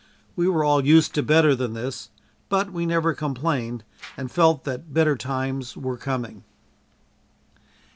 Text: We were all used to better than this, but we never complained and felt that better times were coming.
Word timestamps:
We 0.35 0.47
were 0.47 0.63
all 0.63 0.83
used 0.83 1.13
to 1.13 1.21
better 1.21 1.53
than 1.53 1.73
this, 1.73 2.09
but 2.49 2.73
we 2.73 2.87
never 2.87 3.13
complained 3.13 3.83
and 4.17 4.31
felt 4.31 4.63
that 4.63 4.91
better 4.91 5.15
times 5.15 5.77
were 5.77 5.95
coming. 5.95 6.43